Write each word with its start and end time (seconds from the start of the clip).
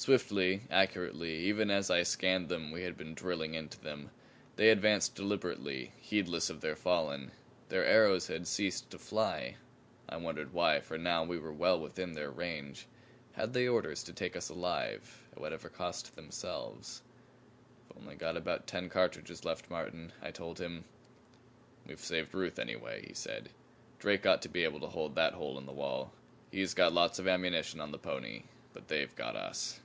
Swiftly, 0.00 0.60
accurately, 0.70 1.38
even 1.38 1.72
as 1.72 1.90
I 1.90 2.04
scanned 2.04 2.48
them, 2.48 2.70
we 2.70 2.84
had 2.84 2.96
been 2.96 3.14
drilling 3.14 3.54
into 3.54 3.80
them. 3.80 4.12
They 4.54 4.70
advanced 4.70 5.16
deliberately, 5.16 5.90
heedless 6.00 6.50
of 6.50 6.60
their 6.60 6.76
fallen. 6.76 7.32
Their 7.68 7.84
arrows 7.84 8.28
had 8.28 8.46
ceased 8.46 8.90
to 8.90 8.98
fly. 9.00 9.56
I 10.08 10.16
wondered 10.18 10.52
why, 10.52 10.82
for 10.82 10.98
now 10.98 11.24
we 11.24 11.36
were 11.36 11.52
well 11.52 11.80
within 11.80 12.12
their 12.12 12.30
range. 12.30 12.86
Had 13.32 13.52
they 13.52 13.66
orders 13.66 14.04
to 14.04 14.12
take 14.12 14.36
us 14.36 14.48
alive 14.50 15.26
at 15.32 15.40
whatever 15.40 15.68
cost 15.68 16.06
to 16.06 16.14
themselves? 16.14 17.02
"I've 17.90 18.18
got 18.18 18.28
only 18.28 18.38
about 18.40 18.68
ten 18.68 18.88
cartridges 18.88 19.44
left, 19.44 19.68
Martin," 19.68 20.12
I 20.22 20.30
told 20.30 20.60
him. 20.60 20.84
"We've 21.84 21.98
saved 21.98 22.34
Ruth 22.34 22.60
anyway," 22.60 23.04
he 23.04 23.14
said. 23.14 23.48
"Drake 23.98 24.24
ought 24.24 24.42
to 24.42 24.48
be 24.48 24.62
able 24.62 24.78
to 24.78 24.86
hold 24.86 25.16
that 25.16 25.34
hole 25.34 25.58
in 25.58 25.66
the 25.66 25.72
wall. 25.72 26.12
He's 26.52 26.72
got 26.74 26.92
lots 26.92 27.18
of 27.18 27.26
ammunition 27.26 27.80
on 27.80 27.90
the 27.90 27.98
pony. 27.98 28.44
But 28.72 28.86
they've 28.86 29.12
got 29.16 29.34
us." 29.34 29.80